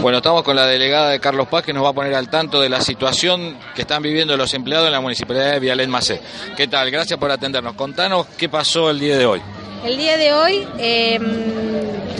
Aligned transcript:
Bueno, 0.00 0.18
estamos 0.18 0.42
con 0.42 0.56
la 0.56 0.66
delegada 0.66 1.10
de 1.10 1.20
Carlos 1.20 1.48
Paz 1.48 1.64
que 1.64 1.72
nos 1.72 1.84
va 1.84 1.88
a 1.88 1.92
poner 1.92 2.14
al 2.14 2.28
tanto 2.28 2.60
de 2.60 2.68
la 2.68 2.80
situación 2.80 3.58
que 3.74 3.82
están 3.82 4.02
viviendo 4.02 4.36
los 4.36 4.54
empleados 4.54 4.86
en 4.86 4.92
la 4.92 5.00
municipalidad 5.00 5.52
de 5.52 5.60
Vialén 5.60 5.90
Macé. 5.90 6.20
¿Qué 6.56 6.68
tal? 6.68 6.90
Gracias 6.90 7.18
por 7.18 7.30
atendernos. 7.30 7.74
Contanos 7.74 8.26
qué 8.36 8.48
pasó 8.48 8.90
el 8.90 9.00
día 9.00 9.16
de 9.18 9.26
hoy. 9.26 9.42
El 9.86 9.96
día 9.98 10.16
de 10.16 10.32
hoy 10.32 10.66
eh, 10.80 11.20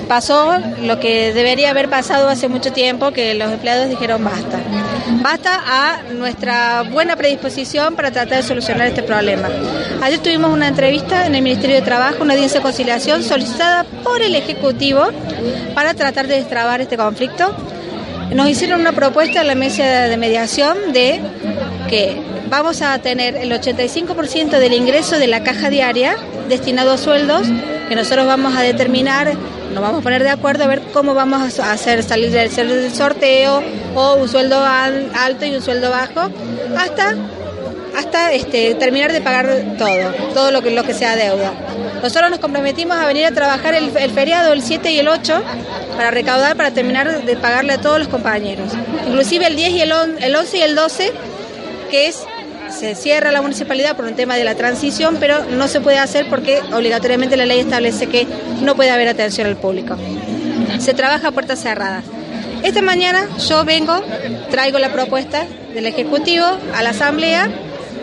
pasó 0.06 0.56
lo 0.82 1.00
que 1.00 1.34
debería 1.34 1.71
haber 1.71 1.90
pasado 1.90 2.28
hace 2.28 2.46
mucho 2.46 2.71
tiempo, 2.72 3.10
que 3.10 3.35
los 3.35 3.50
empleados 3.50 3.88
dijeron 3.88 4.22
basta. 4.22 4.60
Basta 5.21 5.64
a 5.67 6.03
nuestra 6.13 6.82
buena 6.82 7.17
predisposición 7.17 7.96
para 7.96 8.13
tratar 8.13 8.37
de 8.37 8.44
solucionar 8.44 8.87
este 8.87 9.03
problema. 9.03 9.49
Ayer 10.00 10.21
tuvimos 10.21 10.53
una 10.53 10.68
entrevista 10.68 11.26
en 11.26 11.35
el 11.35 11.42
Ministerio 11.42 11.74
de 11.74 11.82
Trabajo, 11.82 12.22
una 12.22 12.35
audiencia 12.35 12.60
de 12.60 12.63
conciliación 12.63 13.24
solicitada 13.24 13.85
por 14.04 14.22
el 14.22 14.37
Ejecutivo 14.37 15.08
para 15.74 15.92
tratar 15.94 16.28
de 16.28 16.37
destrabar 16.37 16.80
este 16.80 16.96
conflicto. 16.96 17.52
Nos 18.33 18.48
hicieron 18.48 18.80
una 18.80 18.92
propuesta 18.92 19.41
en 19.41 19.48
la 19.48 19.56
mesa 19.56 19.84
de 19.84 20.16
mediación 20.16 20.92
de 20.92 21.20
que 21.88 22.20
vamos 22.48 22.82
a 22.82 22.98
tener 22.98 23.36
el 23.36 23.50
85% 23.50 24.58
del 24.58 24.72
ingreso 24.72 25.18
de 25.18 25.27
la 25.27 25.42
caja 25.42 25.70
diaria 25.70 26.16
destinado 26.48 26.92
a 26.92 26.98
sueldos, 26.98 27.46
que 27.88 27.94
nosotros 27.94 28.27
vamos 28.27 28.56
a 28.56 28.62
determinar, 28.62 29.32
nos 29.72 29.82
vamos 29.82 30.00
a 30.00 30.02
poner 30.02 30.22
de 30.22 30.30
acuerdo 30.30 30.64
a 30.64 30.66
ver 30.66 30.82
cómo 30.92 31.14
vamos 31.14 31.58
a 31.58 31.72
hacer 31.72 32.02
salir 32.02 32.30
del 32.30 32.94
sorteo 32.94 33.62
o 33.94 34.14
un 34.14 34.28
sueldo 34.28 34.58
alto 34.62 35.44
y 35.44 35.54
un 35.54 35.62
sueldo 35.62 35.91
bajo, 35.91 36.30
hasta 36.77 37.16
hasta 37.96 38.32
este, 38.32 38.74
terminar 38.74 39.10
de 39.10 39.22
pagar 39.22 39.48
todo, 39.78 40.12
todo 40.34 40.50
lo 40.50 40.60
que, 40.60 40.70
lo 40.70 40.84
que 40.84 40.92
sea 40.92 41.16
deuda. 41.16 41.52
Nosotros 42.02 42.30
nos 42.30 42.41
comprometimos 42.41 42.96
a 42.96 43.06
venir 43.06 43.24
a 43.24 43.32
trabajar 43.32 43.74
el, 43.74 43.91
feriado, 43.91 44.52
el 44.52 44.62
7 44.62 44.92
y 44.92 44.98
el 44.98 45.08
8, 45.08 45.42
para 45.96 46.10
recaudar, 46.10 46.56
para 46.56 46.72
terminar 46.72 47.24
de 47.24 47.36
pagarle 47.36 47.72
a 47.72 47.80
todos 47.80 47.98
los 47.98 48.08
compañeros. 48.08 48.70
Inclusive 49.06 49.46
el 49.46 49.56
10 49.56 49.70
y 49.70 49.80
el, 49.80 49.92
el 50.20 50.36
11 50.36 50.58
y 50.58 50.62
el 50.62 50.74
12, 50.74 51.12
que 51.87 52.09
es 52.09 52.25
se 52.70 52.95
cierra 52.95 53.33
la 53.33 53.42
municipalidad 53.42 53.97
por 53.97 54.05
un 54.05 54.15
tema 54.15 54.37
de 54.37 54.45
la 54.45 54.55
transición, 54.55 55.17
pero 55.20 55.45
no 55.45 55.69
se 55.69 55.81
puede 55.81 55.98
hacer 55.98 56.29
porque 56.29 56.61
obligatoriamente 56.73 57.37
la 57.37 57.47
ley 57.47 57.61
establece 57.61 58.06
que 58.06 58.27
no 58.61 58.75
puede 58.75 58.91
haber 58.91 59.09
atención 59.09 59.47
al 59.47 59.56
público. 59.56 59.97
Se 60.79 60.92
trabaja 60.95 61.29
a 61.29 61.33
puertas 61.33 61.61
cerradas. 61.61 62.05
Esta 62.62 62.83
mañana 62.83 63.29
yo 63.48 63.64
vengo, 63.64 64.03
traigo 64.51 64.79
la 64.79 64.92
propuesta 64.92 65.47
del 65.75 65.87
Ejecutivo 65.87 66.47
a 66.75 66.83
la 66.83 66.91
Asamblea 66.91 67.48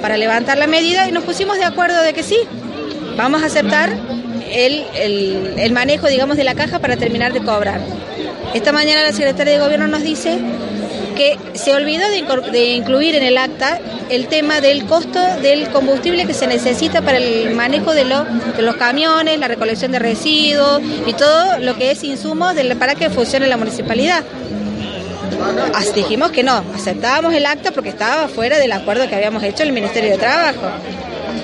para 0.02 0.18
levantar 0.18 0.58
la 0.58 0.68
medida 0.68 1.08
y 1.08 1.12
nos 1.12 1.24
pusimos 1.24 1.58
de 1.58 1.66
acuerdo 1.66 2.02
de 2.02 2.14
que 2.14 2.24
sí, 2.24 2.38
vamos 3.18 3.44
a 3.44 3.48
aceptar 3.48 3.92
el, 4.52 4.86
el 4.96 5.72
manejo, 5.72 6.08
digamos, 6.08 6.38
de 6.38 6.44
la 6.44 6.56
caja 6.56 6.80
para 6.80 6.98
terminar 6.98 7.34
de 7.34 7.42
cobrar. 7.42 7.82
Esta 8.54 8.72
mañana 8.72 9.02
la 9.02 9.12
secretaria 9.12 9.54
de 9.54 9.60
Gobierno 9.60 9.88
nos 9.88 10.04
dice 10.04 10.40
que 11.14 11.38
se 11.54 11.74
olvidó 11.74 12.04
de, 12.10 12.66
incluir 12.76 13.16
en 13.16 13.24
el 13.24 13.38
acta 13.38 13.80
el 14.10 14.28
tema 14.28 14.62
del 14.62 14.86
costo 14.86 15.20
del 15.42 15.70
combustible 15.70 16.26
que 16.26 16.34
se 16.34 16.48
necesita 16.48 17.02
para 17.02 17.18
el 17.18 17.56
manejo 17.56 17.94
de, 17.94 18.06
los 18.06 18.76
camiones, 18.76 19.40
la 19.40 19.48
recolección 19.48 19.92
de 19.92 20.00
residuos 20.00 20.82
y 21.06 21.14
todo 21.14 21.60
lo 21.60 21.76
que 21.76 21.92
es 21.92 22.04
insumo 22.04 22.50
para 22.80 22.96
que 22.96 23.10
funcione 23.10 23.48
la 23.48 23.58
municipalidad. 23.58 24.24
Así 25.74 25.92
dijimos 25.94 26.32
que 26.32 26.44
no, 26.44 26.64
aceptábamos 26.74 27.34
el 27.34 27.46
acta 27.46 27.72
porque 27.72 27.90
estaba 27.90 28.28
fuera 28.28 28.58
del 28.58 28.72
acuerdo 28.72 29.08
que 29.08 29.16
habíamos 29.16 29.44
hecho 29.44 29.64
el 29.64 29.72
Ministerio 29.72 30.12
de 30.12 30.18
Trabajo. 30.18 30.62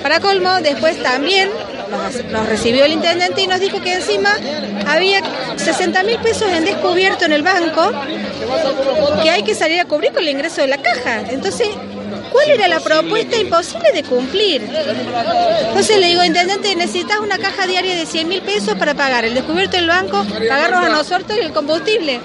Para 0.02 0.20
colmo, 0.20 0.60
después 0.62 1.02
también 1.02 1.50
nos, 1.90 2.48
recibió 2.48 2.84
el 2.84 2.92
intendente 2.92 3.42
y 3.42 3.46
nos 3.46 3.60
dijo 3.60 3.80
que 3.80 3.94
encima 3.94 4.30
había 4.86 5.20
60 5.56 6.02
mil 6.04 6.18
pesos 6.18 6.50
en 6.50 6.64
descubierto 6.64 7.24
en 7.24 7.32
el 7.32 7.42
banco 7.42 7.92
que 9.22 9.30
hay 9.30 9.42
que 9.42 9.54
salir 9.54 9.80
a 9.80 9.84
cubrir 9.84 10.12
con 10.12 10.22
el 10.22 10.28
ingreso 10.28 10.60
de 10.60 10.68
la 10.68 10.78
caja. 10.78 11.22
Entonces, 11.30 11.68
¿cuál 12.32 12.50
era 12.50 12.68
la 12.68 12.80
propuesta 12.80 13.36
imposible 13.36 13.92
de 13.92 14.02
cumplir? 14.04 14.62
Entonces 15.68 15.98
le 15.98 16.08
digo, 16.08 16.24
intendente, 16.24 16.74
necesitas 16.76 17.18
una 17.20 17.38
caja 17.38 17.66
diaria 17.66 17.96
de 17.96 18.06
100 18.06 18.28
mil 18.28 18.42
pesos 18.42 18.76
para 18.76 18.94
pagar 18.94 19.24
el 19.24 19.34
descubierto 19.34 19.76
del 19.76 19.88
banco, 19.88 20.24
pagarnos 20.48 20.84
a 20.84 20.88
nosotros 20.88 21.38
y 21.38 21.40
el 21.40 21.52
combustible. 21.52 22.20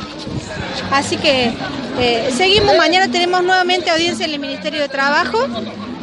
Así 0.91 1.17
que 1.17 1.51
eh, 1.99 2.29
seguimos, 2.35 2.75
mañana 2.77 3.11
tenemos 3.11 3.43
nuevamente 3.43 3.89
audiencia 3.89 4.25
en 4.25 4.33
el 4.33 4.39
Ministerio 4.39 4.81
de 4.81 4.89
Trabajo 4.89 5.47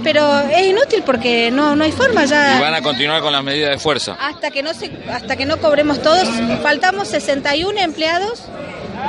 pero 0.03 0.41
es 0.41 0.67
inútil 0.67 1.03
porque 1.05 1.51
no, 1.51 1.77
no 1.77 1.85
hay 1.85 1.93
forma 1.93 2.25
ya. 2.25 2.59
Y 2.59 2.61
van 2.61 2.75
a 2.75 2.83
continuar 2.83 3.23
con 3.23 3.33
las 3.33 3.43
medidas 3.43 3.71
de 3.71 3.79
fuerza. 3.79 4.17
Hasta 4.21 4.51
que 4.51 4.63
no 4.63 4.75
se, 4.75 4.91
hasta 5.11 5.37
que 5.37 5.47
no 5.47 5.59
cobremos 5.59 6.01
todos, 6.03 6.29
faltamos 6.63 7.09
61 7.09 7.79
empleados 7.81 8.45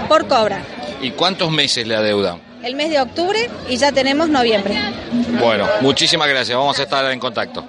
por 0.07 0.27
cobrar. 0.27 0.61
¿Y 1.01 1.11
cuántos 1.11 1.51
meses 1.51 1.85
le 1.87 1.95
adeudan? 1.95 2.41
El 2.63 2.75
mes 2.75 2.89
de 2.89 3.01
octubre 3.01 3.49
y 3.67 3.75
ya 3.77 3.91
tenemos 3.91 4.29
noviembre. 4.29 4.79
Bueno, 5.39 5.67
muchísimas 5.81 6.29
gracias, 6.29 6.57
vamos 6.57 6.79
a 6.79 6.83
estar 6.83 7.11
en 7.11 7.19
contacto. 7.19 7.65